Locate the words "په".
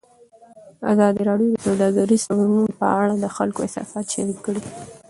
2.79-2.87